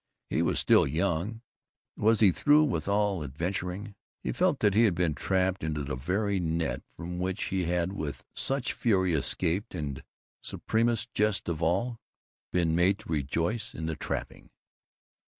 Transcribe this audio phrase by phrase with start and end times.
[0.31, 1.41] He was still young;
[1.95, 3.93] was he through with all adventuring?
[4.23, 7.93] He felt that he had been trapped into the very net from which he had
[7.93, 10.01] with such fury escaped and,
[10.41, 11.99] supremest jest of all,
[12.51, 14.49] been made to rejoice in the trapping.